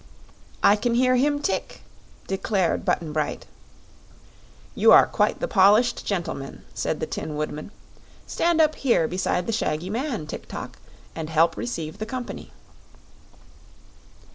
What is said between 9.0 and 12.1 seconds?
beside the shaggy man, Tik tok, and help receive the